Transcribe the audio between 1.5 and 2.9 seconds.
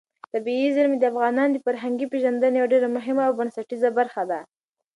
د فرهنګي پیژندنې یوه ډېره